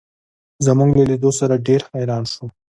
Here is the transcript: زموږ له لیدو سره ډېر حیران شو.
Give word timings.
زموږ 0.65 0.89
له 0.97 1.03
لیدو 1.09 1.31
سره 1.39 1.63
ډېر 1.67 1.81
حیران 1.93 2.23
شو. 2.31 2.45